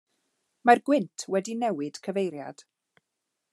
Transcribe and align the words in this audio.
Mae'r 0.69 0.81
gwynt 0.87 1.27
wedi 1.35 1.55
newid 1.65 2.01
cyfeiriad. 2.09 2.67